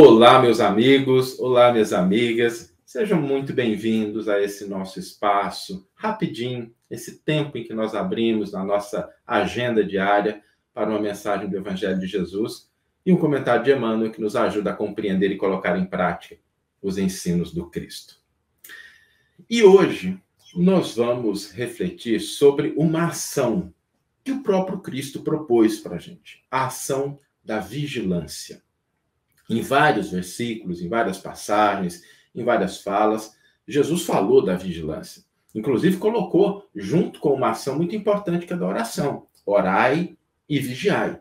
[0.00, 7.18] Olá, meus amigos, olá, minhas amigas, sejam muito bem-vindos a esse nosso espaço, rapidinho, esse
[7.24, 10.40] tempo em que nós abrimos na nossa agenda diária
[10.72, 12.70] para uma mensagem do Evangelho de Jesus
[13.04, 16.38] e um comentário de Emmanuel que nos ajuda a compreender e colocar em prática
[16.80, 18.20] os ensinos do Cristo.
[19.50, 20.16] E hoje
[20.54, 23.74] nós vamos refletir sobre uma ação
[24.22, 28.62] que o próprio Cristo propôs para a gente, a ação da vigilância.
[29.48, 32.02] Em vários versículos, em várias passagens,
[32.34, 35.22] em várias falas, Jesus falou da vigilância.
[35.54, 40.16] Inclusive, colocou junto com uma ação muito importante que é da oração: orai
[40.48, 41.20] e vigiai.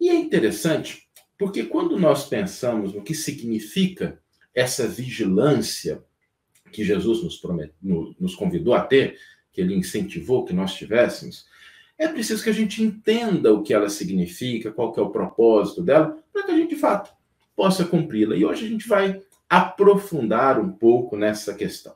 [0.00, 4.20] E é interessante, porque quando nós pensamos no que significa
[4.54, 6.02] essa vigilância
[6.72, 7.72] que Jesus nos, promet...
[7.82, 9.18] nos convidou a ter,
[9.52, 11.46] que ele incentivou que nós tivéssemos,
[11.96, 15.82] é preciso que a gente entenda o que ela significa, qual que é o propósito
[15.82, 17.12] dela, para que a gente, de fato,
[17.58, 18.36] possa cumpri-la.
[18.36, 19.20] E hoje a gente vai
[19.50, 21.92] aprofundar um pouco nessa questão.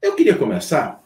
[0.00, 1.04] Eu queria começar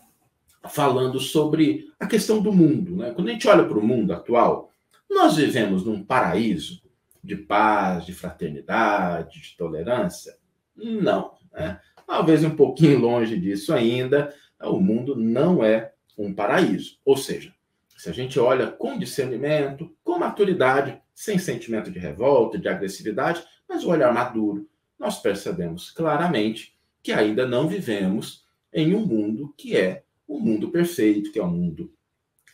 [0.69, 2.95] falando sobre a questão do mundo.
[2.95, 3.11] Né?
[3.11, 4.71] Quando a gente olha para o mundo atual,
[5.11, 6.81] nós vivemos num paraíso
[7.25, 10.37] de paz, de fraternidade, de tolerância?
[10.77, 11.33] Não.
[11.53, 11.81] Né?
[12.07, 17.01] Talvez um pouquinho longe disso ainda, o mundo não é um paraíso.
[17.05, 17.53] Ou seja,
[17.97, 23.85] se a gente olha com discernimento, com maturidade, sem sentimento de revolta, de agressividade, mas
[23.85, 30.05] o olhar maduro, nós percebemos claramente que ainda não vivemos em um mundo que é
[30.27, 31.93] o um mundo perfeito, que é um mundo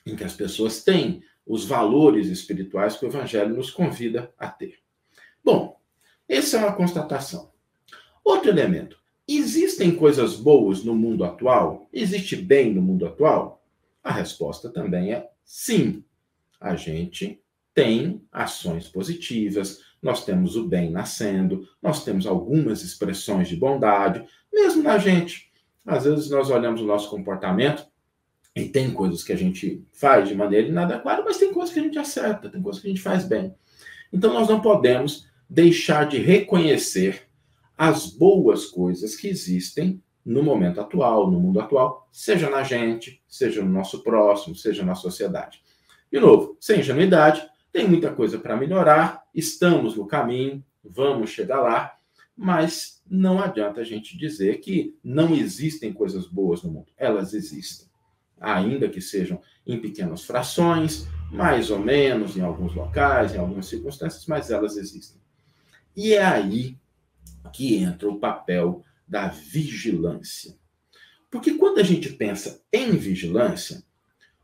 [0.04, 4.78] em que as pessoas têm os valores espirituais que o Evangelho nos convida a ter.
[5.44, 5.80] Bom,
[6.28, 7.52] essa é uma constatação.
[8.24, 11.88] Outro elemento: existem coisas boas no mundo atual?
[11.92, 13.64] Existe bem no mundo atual?
[14.02, 16.04] A resposta também é sim.
[16.60, 17.42] A gente
[17.74, 24.82] tem ações positivas, nós temos o bem nascendo, nós temos algumas expressões de bondade, mesmo
[24.82, 25.50] na gente.
[25.86, 27.86] Às vezes nós olhamos o nosso comportamento
[28.54, 31.82] e tem coisas que a gente faz de maneira inadequada, mas tem coisas que a
[31.82, 33.54] gente acerta, tem coisas que a gente faz bem.
[34.12, 37.28] Então nós não podemos deixar de reconhecer
[37.78, 43.62] as boas coisas que existem no momento atual, no mundo atual, seja na gente, seja
[43.62, 45.60] no nosso próximo, seja na sociedade.
[46.10, 51.96] De novo, sem ingenuidade, tem muita coisa para melhorar, estamos no caminho, vamos chegar lá,
[52.36, 56.92] mas não adianta a gente dizer que não existem coisas boas no mundo.
[56.96, 57.88] Elas existem,
[58.40, 64.26] ainda que sejam em pequenas frações, mais ou menos em alguns locais, em algumas circunstâncias,
[64.26, 65.20] mas elas existem.
[65.96, 66.76] E é aí
[67.52, 70.56] que entra o papel da vigilância.
[71.30, 73.82] Porque quando a gente pensa em vigilância,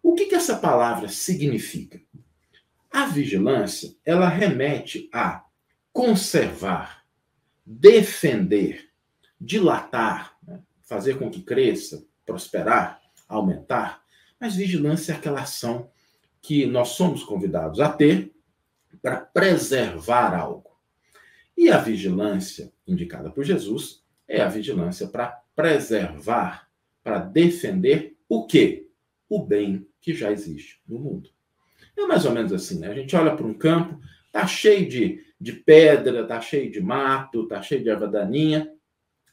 [0.03, 2.01] o que, que essa palavra significa?
[2.91, 5.45] A vigilância, ela remete a
[5.93, 7.05] conservar,
[7.65, 8.91] defender,
[9.41, 10.61] dilatar, né?
[10.83, 14.03] fazer com que cresça, prosperar, aumentar.
[14.41, 15.91] Mas vigilância é aquela ação
[16.41, 18.33] que nós somos convidados a ter
[19.03, 20.71] para preservar algo.
[21.57, 26.69] E a vigilância indicada por Jesus é a vigilância para preservar,
[27.03, 28.89] para defender o quê?
[29.29, 31.31] O bem que já existe no mundo.
[31.99, 32.89] É mais ou menos assim, né?
[32.89, 34.01] A gente olha para um campo,
[34.31, 38.73] tá cheio de, de pedra, tá cheio de mato, tá cheio de erva daninha,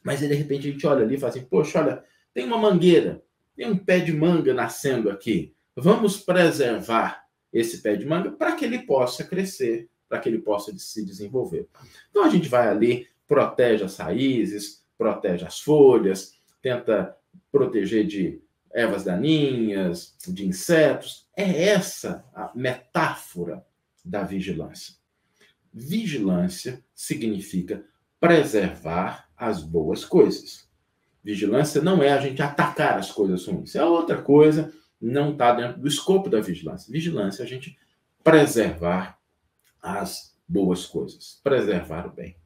[0.02, 3.22] mas de repente a gente olha ali e fala assim, poxa, olha, tem uma mangueira,
[3.54, 5.54] tem um pé de manga nascendo aqui.
[5.76, 10.76] Vamos preservar esse pé de manga para que ele possa crescer, para que ele possa
[10.76, 11.68] se desenvolver.
[12.10, 17.16] Então a gente vai ali, protege as raízes, protege as folhas, tenta
[17.52, 18.40] proteger de
[18.76, 21.26] ervas daninhas, de insetos.
[21.34, 23.64] É essa a metáfora
[24.04, 24.94] da vigilância.
[25.72, 27.82] Vigilância significa
[28.20, 30.68] preservar as boas coisas.
[31.24, 35.80] Vigilância não é a gente atacar as coisas ruins, é outra coisa, não está dentro
[35.80, 36.92] do escopo da vigilância.
[36.92, 37.78] Vigilância é a gente
[38.22, 39.18] preservar
[39.82, 42.36] as boas coisas, preservar o bem.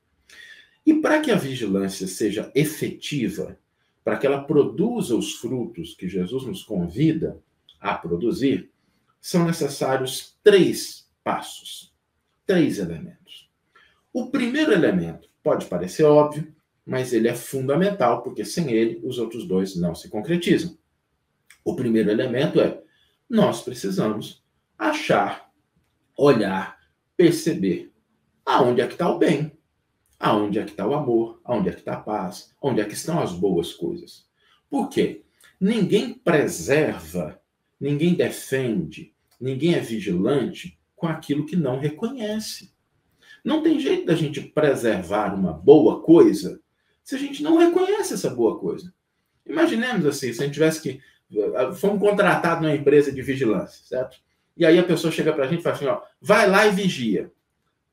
[0.87, 3.59] E para que a vigilância seja efetiva,
[4.05, 7.39] para que ela produza os frutos que Jesus nos convida
[7.81, 8.71] a produzir,
[9.21, 11.95] são necessários três passos,
[12.47, 13.51] três elementos.
[14.13, 16.55] O primeiro elemento pode parecer óbvio,
[16.85, 20.77] mas ele é fundamental, porque sem ele os outros dois não se concretizam.
[21.65, 22.83] O primeiro elemento é
[23.29, 24.43] nós precisamos
[24.77, 25.53] achar,
[26.17, 26.79] olhar,
[27.17, 27.93] perceber
[28.45, 29.53] aonde é que está o bem,
[30.21, 31.41] Aonde é que está o amor?
[31.43, 32.55] Aonde é que está a paz?
[32.61, 34.29] Onde é que estão as boas coisas?
[34.69, 35.23] Por quê?
[35.59, 37.41] Ninguém preserva,
[37.81, 42.71] ninguém defende, ninguém é vigilante com aquilo que não reconhece.
[43.43, 46.61] Não tem jeito da gente preservar uma boa coisa
[47.03, 48.93] se a gente não reconhece essa boa coisa.
[49.47, 51.01] Imaginemos assim, se a gente tivesse que.
[51.33, 54.19] Eh, fomos contratados numa empresa de vigilância, certo?
[54.57, 56.73] E aí a pessoa chega para a gente e fala assim: ó, vai lá e
[56.73, 57.33] vigia.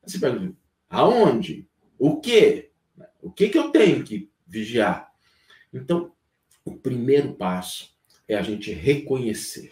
[0.05, 0.55] Você pergunta,
[0.89, 1.65] aonde?
[1.97, 2.71] O quê?
[3.21, 5.11] O que, que eu tenho que vigiar?
[5.73, 6.11] Então,
[6.63, 7.95] o primeiro passo
[8.27, 9.71] é a gente reconhecer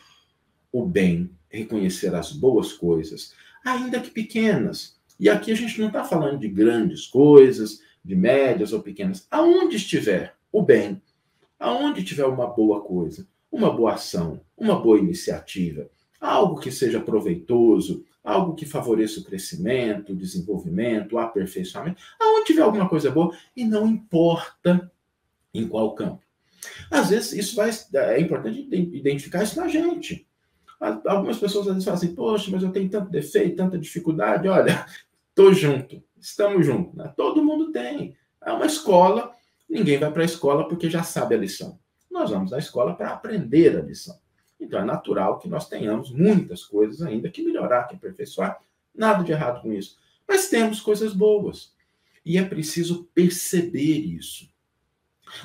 [0.71, 3.33] o bem, reconhecer as boas coisas,
[3.65, 4.97] ainda que pequenas.
[5.19, 9.27] E aqui a gente não está falando de grandes coisas, de médias ou pequenas.
[9.31, 11.01] Aonde estiver o bem,
[11.59, 15.89] aonde tiver uma boa coisa, uma boa ação, uma boa iniciativa,
[16.19, 22.63] algo que seja proveitoso, algo que favoreça o crescimento, o desenvolvimento, o aperfeiçoamento, aonde tiver
[22.63, 24.91] alguma coisa boa, e não importa
[25.53, 26.21] em qual campo.
[26.89, 30.27] Às vezes isso vai é importante identificar isso na gente.
[31.05, 34.85] Algumas pessoas às vezes falam assim, poxa, mas eu tenho tanto defeito, tanta dificuldade, olha,
[35.33, 37.13] tô junto, estamos juntos, né?
[37.15, 38.17] Todo mundo tem.
[38.43, 39.31] É uma escola,
[39.69, 41.79] ninguém vai para a escola porque já sabe a lição.
[42.09, 44.17] Nós vamos à escola para aprender a lição.
[44.59, 48.59] Então é natural que nós tenhamos muitas coisas ainda que melhorar, que aperfeiçoar.
[48.93, 49.97] Nada de errado com isso.
[50.27, 51.73] Mas temos coisas boas.
[52.25, 54.49] E é preciso perceber isso.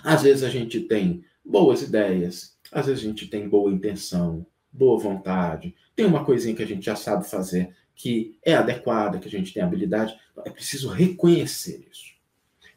[0.03, 4.99] Às vezes a gente tem boas ideias, às vezes a gente tem boa intenção, boa
[4.99, 9.31] vontade, tem uma coisinha que a gente já sabe fazer que é adequada, que a
[9.31, 10.19] gente tem habilidade.
[10.33, 12.15] Então, é preciso reconhecer isso.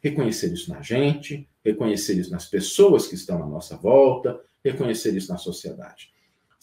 [0.02, 5.32] Reconhecer isso na gente, reconhecer isso nas pessoas que estão à nossa volta, reconhecer isso
[5.32, 6.12] na sociedade.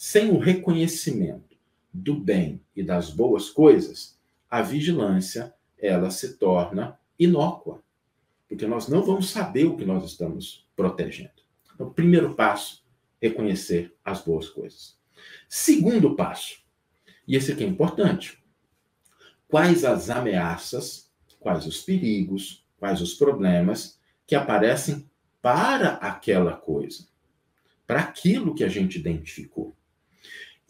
[0.04, 1.56] Sem o reconhecimento
[1.94, 4.18] do bem e das boas coisas,
[4.50, 7.84] a vigilância ela se torna inócua,
[8.48, 11.40] porque nós não vamos saber o que nós estamos protegendo.
[11.72, 12.84] Então, primeiro passo,
[13.20, 14.98] reconhecer as boas coisas.
[15.48, 16.60] Segundo passo,
[17.24, 18.42] e esse aqui é importante,
[19.46, 25.08] quais as ameaças, quais os perigos, quais os problemas que aparecem
[25.40, 27.06] para aquela coisa,
[27.86, 29.76] para aquilo que a gente identificou.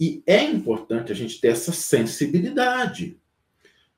[0.03, 3.17] E é importante a gente ter essa sensibilidade.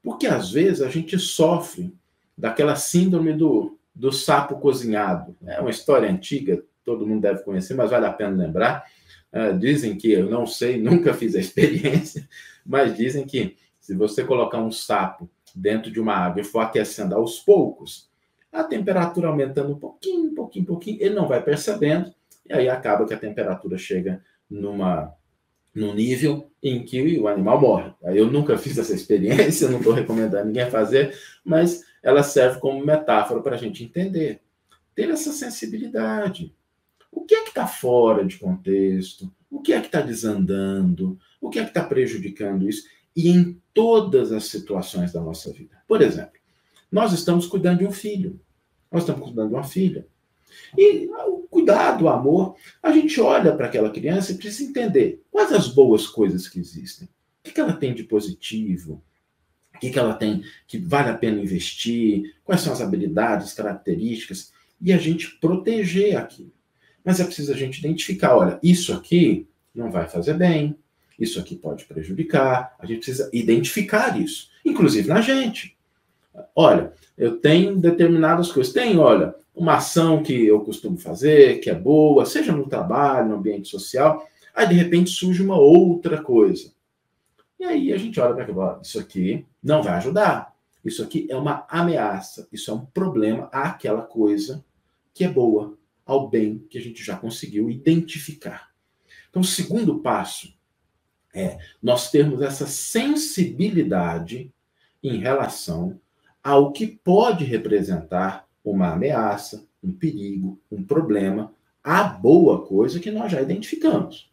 [0.03, 1.95] Porque às vezes a gente sofre
[2.37, 5.35] daquela síndrome do, do sapo cozinhado.
[5.47, 8.85] É uma história antiga, todo mundo deve conhecer, mas vale a pena lembrar.
[9.33, 12.29] Uh, dizem que, eu não sei, nunca fiz a experiência,
[12.67, 17.15] mas dizem que se você colocar um sapo dentro de uma água e for aquecendo
[17.15, 18.11] aos poucos,
[18.53, 22.13] a temperatura aumentando um pouquinho, um pouquinho, um pouquinho, ele não vai percebendo,
[22.47, 25.11] e aí acaba que a temperatura chega numa
[25.75, 27.93] no nível em que o animal morre.
[28.03, 33.43] Eu nunca fiz essa experiência, não estou recomendando ninguém fazer, mas ela serve como metáfora
[33.43, 34.41] para a gente entender.
[34.95, 36.55] Ter essa sensibilidade.
[37.11, 39.33] O que é que está fora de contexto?
[39.51, 41.19] O que é que está desandando?
[41.41, 42.87] O que é que está prejudicando isso?
[43.17, 45.77] E em todas as situações da nossa vida.
[45.87, 46.41] Por exemplo,
[46.91, 48.41] nós estamos cuidando de um filho.
[48.91, 50.07] Nós estamos cuidando de uma filha.
[50.77, 55.53] E o cuidado, o amor, a gente olha para aquela criança e precisa entender quais
[55.53, 57.09] as boas coisas que existem.
[57.47, 59.03] O que ela tem de positivo?
[59.75, 62.35] O que ela tem que vale a pena investir?
[62.45, 64.53] Quais são as habilidades, características?
[64.81, 66.53] E a gente proteger aquilo.
[67.05, 70.77] Mas é preciso a gente identificar: olha, isso aqui não vai fazer bem,
[71.19, 72.75] isso aqui pode prejudicar.
[72.79, 75.77] A gente precisa identificar isso, inclusive na gente.
[76.55, 78.73] Olha, eu tenho determinadas coisas.
[78.73, 83.37] Tem, olha, uma ação que eu costumo fazer, que é boa, seja no trabalho, no
[83.37, 86.73] ambiente social, aí de repente surge uma outra coisa.
[87.59, 90.55] E aí a gente olha para aquilo, isso aqui não vai ajudar.
[90.85, 94.63] Isso aqui é uma ameaça, isso é um problema àquela coisa
[95.15, 98.71] que é boa, ao bem que a gente já conseguiu identificar.
[99.31, 100.53] Então, o segundo passo
[101.33, 104.53] é nós termos essa sensibilidade
[105.03, 105.99] em relação
[106.43, 113.31] ao que pode representar uma ameaça, um perigo, um problema, a boa coisa que nós
[113.31, 114.33] já identificamos.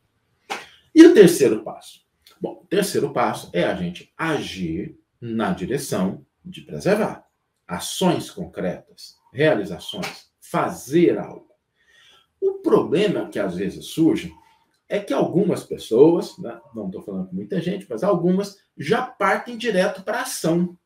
[0.95, 2.05] E o terceiro passo?
[2.39, 7.27] Bom, o terceiro passo é a gente agir na direção de preservar.
[7.67, 11.51] Ações concretas, realizações, fazer algo.
[12.39, 14.33] O problema que às vezes surge
[14.89, 19.57] é que algumas pessoas, né, não estou falando com muita gente, mas algumas já partem
[19.57, 20.77] direto para ação,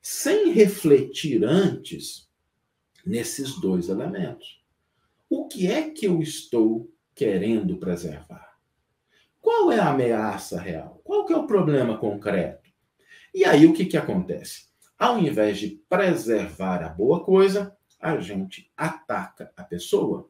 [0.00, 2.29] sem refletir antes
[3.04, 4.60] nesses dois elementos.
[5.28, 8.56] O que é que eu estou querendo preservar?
[9.40, 11.00] Qual é a ameaça real?
[11.04, 12.70] Qual que é o problema concreto?
[13.34, 14.68] E aí o que, que acontece?
[14.98, 20.28] Ao invés de preservar a boa coisa, a gente ataca a pessoa.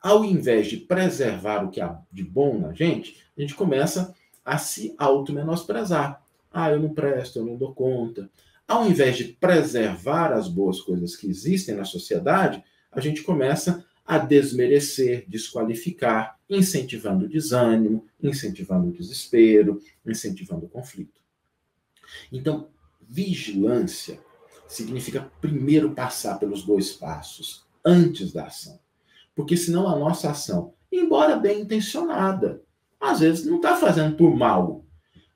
[0.00, 4.14] Ao invés de preservar o que há de bom na gente, a gente começa
[4.44, 6.22] a se auto-menosprezar.
[6.50, 8.30] Ah, eu não presto, eu não dou conta.
[8.66, 14.18] Ao invés de preservar as boas coisas que existem na sociedade, a gente começa a
[14.18, 21.20] desmerecer, desqualificar, incentivando o desânimo, incentivando o desespero, incentivando o conflito.
[22.32, 22.68] Então,
[23.08, 24.20] vigilância
[24.68, 28.78] significa primeiro passar pelos dois passos, antes da ação.
[29.34, 32.62] Porque senão a nossa ação, embora bem intencionada,
[33.00, 34.84] às vezes não está fazendo por mal,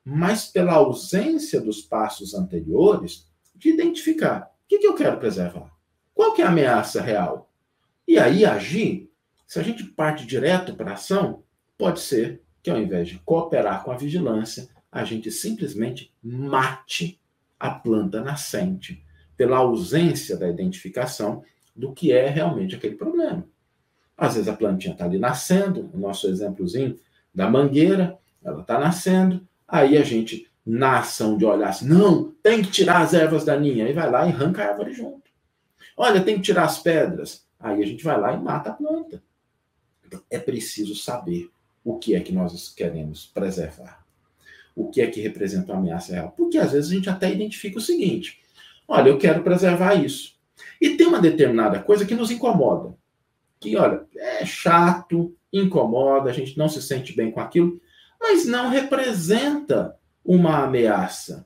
[0.03, 5.71] mas pela ausência dos passos anteriores, de identificar o que, que eu quero preservar.
[6.13, 7.51] Qual que é a ameaça real?
[8.07, 9.11] E aí agir,
[9.45, 11.43] se a gente parte direto para a ação,
[11.77, 17.19] pode ser que ao invés de cooperar com a vigilância, a gente simplesmente mate
[17.59, 19.05] a planta nascente
[19.37, 21.43] pela ausência da identificação
[21.75, 23.47] do que é realmente aquele problema.
[24.17, 26.99] Às vezes a plantinha está ali nascendo, o nosso exemplozinho
[27.33, 32.61] da mangueira, ela está nascendo, aí a gente, na ação de olhar assim, não, tem
[32.61, 35.31] que tirar as ervas daninhas, aí vai lá e arranca a árvore junto.
[35.95, 39.23] Olha, tem que tirar as pedras, aí a gente vai lá e mata a planta.
[40.05, 41.49] Então, é preciso saber
[41.83, 44.05] o que é que nós queremos preservar.
[44.75, 46.33] O que é que representa uma ameaça real.
[46.35, 48.41] Porque às vezes a gente até identifica o seguinte:
[48.87, 50.35] olha, eu quero preservar isso.
[50.79, 52.95] E tem uma determinada coisa que nos incomoda.
[53.59, 57.79] Que, olha, é chato, incomoda, a gente não se sente bem com aquilo,
[58.21, 61.45] mas não representa uma ameaça.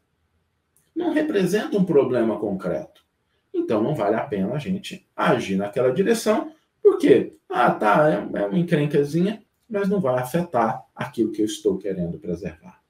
[0.93, 3.03] Não representa um problema concreto.
[3.53, 6.51] Então não vale a pena a gente agir naquela direção,
[6.83, 11.77] porque, ah, tá, é, é uma encrencazinha, mas não vai afetar aquilo que eu estou
[11.77, 12.81] querendo preservar.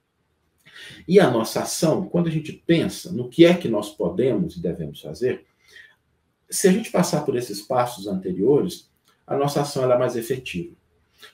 [1.06, 4.60] E a nossa ação, quando a gente pensa no que é que nós podemos e
[4.60, 5.46] devemos fazer,
[6.50, 8.90] se a gente passar por esses passos anteriores,
[9.26, 10.74] a nossa ação é mais efetiva.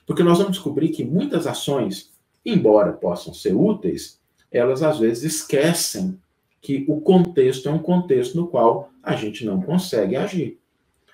[0.05, 2.12] Porque nós vamos descobrir que muitas ações,
[2.45, 4.19] embora possam ser úteis,
[4.51, 6.19] elas às vezes esquecem
[6.61, 10.59] que o contexto é um contexto no qual a gente não consegue agir.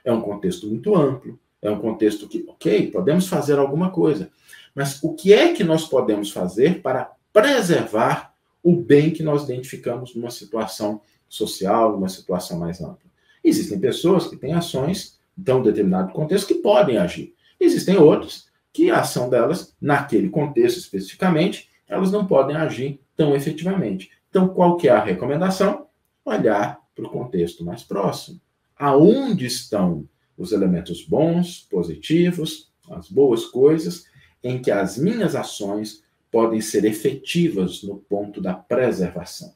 [0.04, 4.30] É um contexto muito amplo, é um contexto que, ok, podemos fazer alguma coisa,
[4.76, 10.16] mas o que é que nós podemos fazer para preservar o bem que nós identificamos
[10.16, 13.10] numa situação social, numa situação mais ampla?
[13.44, 17.34] Existem pessoas que têm ações, então, determinado contexto, que podem agir.
[17.60, 18.49] Existem outras
[18.80, 24.10] que a ação delas, naquele contexto especificamente, elas não podem agir tão efetivamente.
[24.30, 25.88] Então, qual que é a recomendação?
[26.24, 28.40] Olhar para o contexto mais próximo.
[28.78, 30.08] Aonde estão
[30.38, 34.06] os elementos bons, positivos, as boas coisas,
[34.42, 39.54] em que as minhas ações podem ser efetivas no ponto da preservação.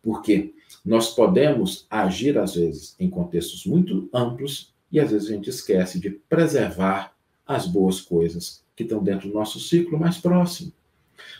[0.00, 5.50] Porque nós podemos agir, às vezes, em contextos muito amplos e às vezes a gente
[5.50, 7.15] esquece de preservar
[7.46, 10.72] as boas coisas que estão dentro do nosso ciclo mais próximo.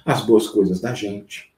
[0.05, 1.53] As boas coisas da gente,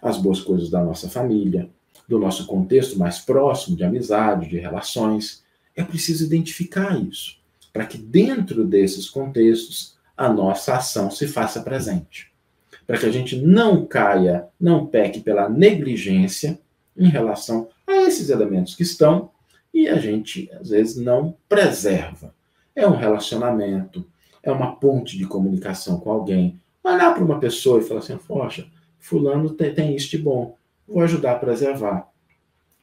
[0.00, 1.70] as boas coisas da nossa família,
[2.08, 5.42] do nosso contexto mais próximo de amizade, de relações.
[5.74, 7.38] É preciso identificar isso,
[7.72, 12.30] para que dentro desses contextos a nossa ação se faça presente.
[12.86, 16.60] Para que a gente não caia, não peque pela negligência
[16.96, 19.30] em relação a esses elementos que estão
[19.72, 22.34] e a gente, às vezes, não preserva.
[22.74, 24.06] É um relacionamento,
[24.42, 26.60] é uma ponte de comunicação com alguém.
[26.82, 28.66] Olhar para uma pessoa e falar assim: poxa,
[28.98, 32.08] Fulano tem, tem isso de bom, vou ajudar a preservar,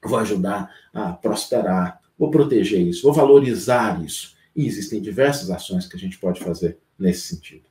[0.04, 4.36] vou ajudar a prosperar, vou proteger isso, vou valorizar isso.
[4.56, 7.64] E existem diversas ações que a gente pode fazer nesse sentido.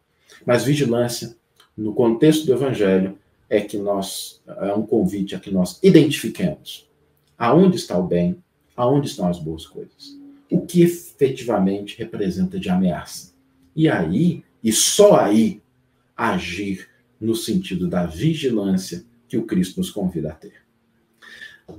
[0.44, 1.36] Mas vigilância,
[1.76, 6.88] no contexto do Evangelho, é que nós é um convite a que nós identifiquemos
[7.38, 8.42] aonde está o bem,
[8.76, 10.17] aonde estão as boas coisas,
[10.50, 13.34] o que efetivamente representa de ameaça.
[13.74, 15.62] E aí, e só aí,
[16.16, 16.88] agir
[17.20, 20.62] no sentido da vigilância que o Cristo nos convida a ter.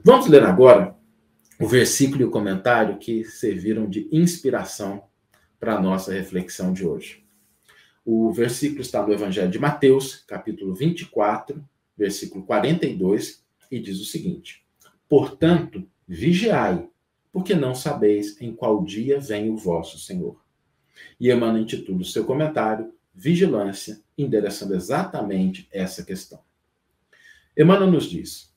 [0.04, 0.96] Vamos ler agora
[1.60, 5.04] o versículo e o comentário que serviram de inspiração
[5.60, 7.24] para a nossa reflexão de hoje.
[8.06, 11.62] O versículo está no Evangelho de Mateus, capítulo 24,
[11.98, 14.64] versículo 42, e diz o seguinte:
[15.08, 16.88] Portanto, vigiai,
[17.32, 20.42] porque não sabeis em qual dia vem o vosso Senhor.
[21.20, 26.40] E Emmanuel intitula o seu comentário Vigilância, endereçando exatamente essa questão.
[27.58, 28.54] Emmanuel nos diz: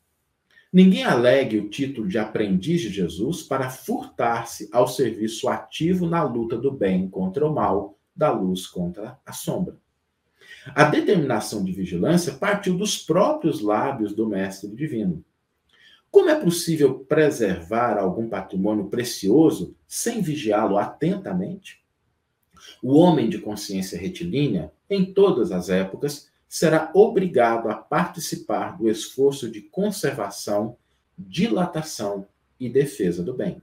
[0.73, 6.57] Ninguém alegue o título de aprendiz de Jesus para furtar-se ao serviço ativo na luta
[6.57, 9.76] do bem contra o mal da luz contra a sombra.
[10.75, 15.25] A determinação de vigilância partiu dos próprios lábios do Mestre Divino.
[16.12, 21.83] Como é possível preservar algum patrimônio precioso sem vigiá-lo atentamente?
[22.83, 29.50] O homem de consciência retilínea, em todas as épocas, será obrigado a participar do esforço
[29.50, 30.76] de conservação
[31.16, 32.26] dilatação
[32.61, 33.62] e defesa do bem.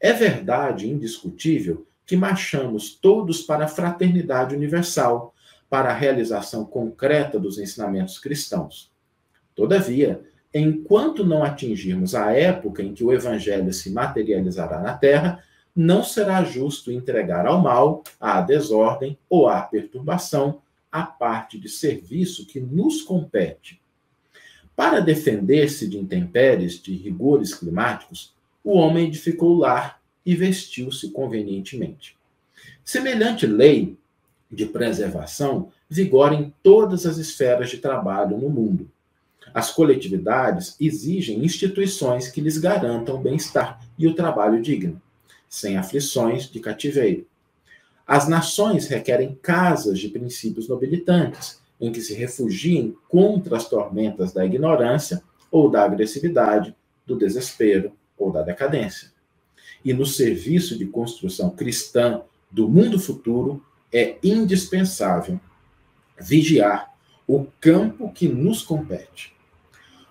[0.00, 5.32] É verdade indiscutível que marchamos todos para a fraternidade universal,
[5.70, 8.92] para a realização concreta dos ensinamentos cristãos.
[9.54, 10.20] Todavia,
[10.54, 15.42] enquanto não atingirmos a época em que o evangelho se materializará na terra,
[15.74, 22.46] não será justo entregar ao mal, à desordem ou à perturbação a parte de serviço
[22.46, 23.80] que nos compete.
[24.76, 28.32] Para defender-se de intempéries, de rigores climáticos,
[28.62, 32.16] o homem edificou o lar e vestiu-se convenientemente.
[32.84, 33.96] Semelhante lei
[34.50, 38.88] de preservação vigora em todas as esferas de trabalho no mundo.
[39.52, 45.00] As coletividades exigem instituições que lhes garantam o bem-estar e o trabalho digno,
[45.48, 47.26] sem aflições de cativeiro.
[48.06, 54.44] As nações requerem casas de princípios nobilitantes, em que se refugiem contra as tormentas da
[54.44, 56.74] ignorância ou da agressividade,
[57.06, 59.12] do desespero ou da decadência.
[59.84, 65.38] E no serviço de construção cristã do mundo futuro, é indispensável
[66.18, 66.93] vigiar
[67.26, 69.34] o campo que nos compete.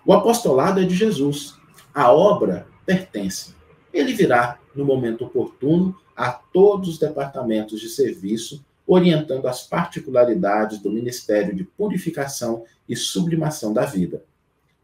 [0.04, 1.54] O apostolado é de Jesus,
[1.92, 3.54] a obra pertence.
[3.92, 10.90] Ele virá no momento oportuno a todos os departamentos de serviço, orientando as particularidades do
[10.90, 14.24] ministério de purificação e sublimação da vida.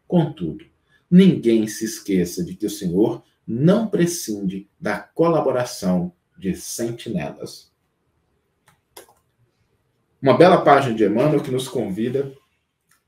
[0.07, 0.65] Contudo,
[1.09, 7.70] ninguém se esqueça de que o Senhor não prescinde da colaboração de sentinelas.
[10.21, 12.31] Uma bela página de Emmanuel que nos convida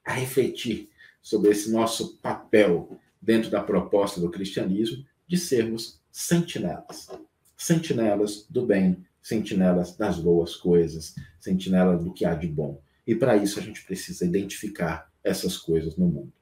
[0.04, 0.90] a refletir
[1.22, 7.12] sobre esse nosso papel dentro da proposta do cristianismo de sermos sentinelas.
[7.56, 12.82] Sentinelas do bem, sentinelas das boas coisas, sentinelas do que há de bom.
[13.06, 16.34] E para isso a gente precisa identificar essas coisas no mundo.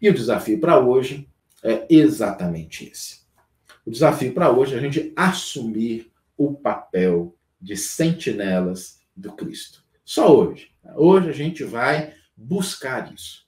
[0.00, 1.28] E o desafio para hoje
[1.62, 3.26] é exatamente esse.
[3.84, 9.86] O desafio para hoje é a gente assumir o papel de sentinelas do Cristo.
[10.08, 10.70] Só hoje.
[10.96, 13.46] Hoje a gente vai buscar isso.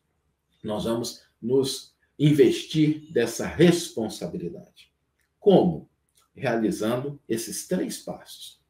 [0.63, 4.93] Nós vamos nos investir dessa responsabilidade.
[5.39, 5.89] Como?
[6.35, 8.61] Realizando esses três passos.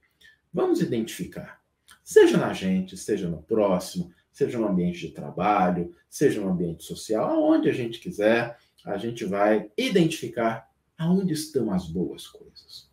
[0.54, 1.60] Vamos identificar,
[2.04, 7.28] seja na gente, seja no próximo, seja no ambiente de trabalho, seja no ambiente social,
[7.28, 12.88] aonde a gente quiser, a gente vai identificar aonde estão as boas coisas.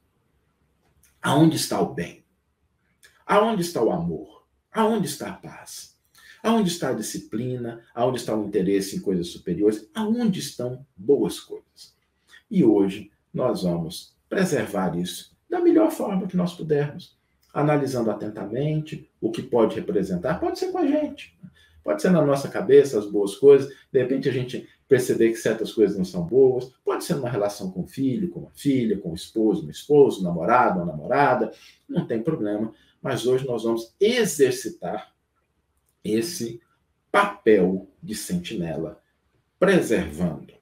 [1.22, 2.26] Aonde está o bem?
[3.28, 4.37] Aonde está o amor?
[4.78, 5.96] Aonde está a paz?
[6.44, 7.82] Aonde está a disciplina?
[7.96, 9.90] Aonde está o interesse em coisas superiores?
[9.92, 11.96] Aonde estão boas coisas?
[12.52, 17.18] E hoje nós vamos preservar isso da melhor forma que nós pudermos,
[17.52, 20.40] analisando atentamente o que pode representar.
[20.40, 21.36] Pode ser com a gente,
[21.84, 25.74] pode ser na nossa cabeça as boas coisas, de repente a gente perceber que certas
[25.74, 29.10] coisas não são boas, pode ser numa relação com o filho, com a filha, com
[29.10, 31.52] o esposo, uma esposo, namorado, uma namorada,
[31.90, 32.72] não tem problema
[33.08, 35.16] mas hoje nós vamos exercitar
[36.04, 36.60] esse
[37.10, 39.02] papel de sentinela,
[39.58, 40.54] preservando,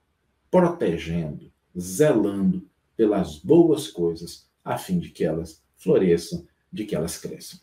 [0.48, 2.64] protegendo, zelando
[2.96, 7.58] pelas boas coisas, a fim de que elas floresçam, de que elas cresçam.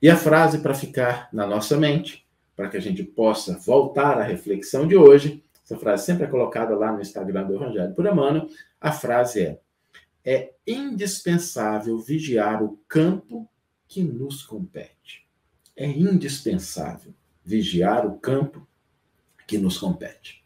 [0.00, 4.22] E a frase para ficar na nossa mente, para que a gente possa voltar à
[4.22, 8.48] reflexão de hoje, essa frase sempre é colocada lá no Instagram do Evangelho por Emmanuel,
[8.80, 9.60] a frase é:
[10.24, 13.46] é indispensável vigiar o campo
[13.88, 15.26] que nos compete.
[15.74, 18.68] É indispensável vigiar o campo
[19.46, 20.44] que nos compete.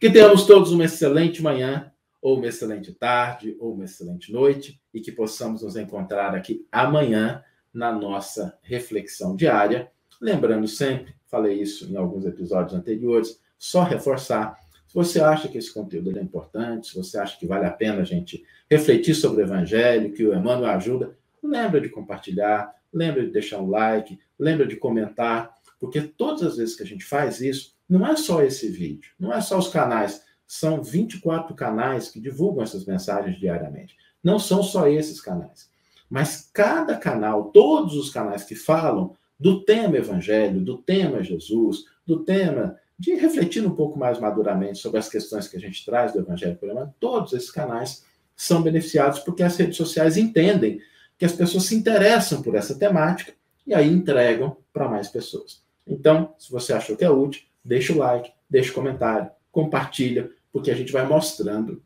[0.00, 5.00] Que tenhamos todos uma excelente manhã, ou uma excelente tarde, ou uma excelente noite, e
[5.00, 9.90] que possamos nos encontrar aqui amanhã na nossa reflexão diária.
[10.20, 14.58] Lembrando sempre, falei isso em alguns episódios anteriores, só reforçar.
[14.86, 18.02] Se você acha que esse conteúdo é importante, se você acha que vale a pena
[18.02, 23.32] a gente refletir sobre o Evangelho, que o Emmanuel ajuda, lembra de compartilhar, lembra de
[23.32, 27.74] deixar um like, lembra de comentar, porque todas as vezes que a gente faz isso,
[27.88, 32.62] não é só esse vídeo, não é só os canais, são 24 canais que divulgam
[32.62, 33.96] essas mensagens diariamente.
[34.22, 35.68] Não são só esses canais,
[36.08, 42.22] mas cada canal, todos os canais que falam do tema evangelho, do tema Jesus, do
[42.22, 46.20] tema de refletir um pouco mais maduramente sobre as questões que a gente traz do
[46.20, 46.56] evangelho,
[47.00, 48.04] todos esses canais
[48.36, 50.80] são beneficiados porque as redes sociais entendem
[51.22, 53.32] que as pessoas se interessam por essa temática
[53.64, 55.62] e aí entregam para mais pessoas.
[55.86, 60.68] Então, se você achou que é útil, deixa o like, deixa o comentário, compartilha, porque
[60.68, 61.80] a gente vai mostrando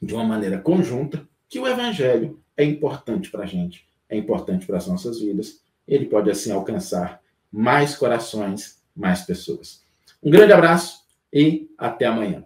[0.00, 4.76] de uma maneira conjunta que o evangelho é importante para a gente, é importante para
[4.76, 5.60] as nossas vidas.
[5.84, 7.20] Ele pode assim alcançar
[7.50, 9.82] mais corações, mais pessoas.
[10.22, 11.00] Um grande abraço
[11.32, 12.44] e até amanhã.